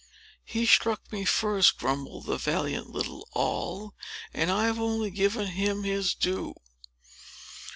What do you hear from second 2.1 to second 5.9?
the valiant little Noll; "and I've only given him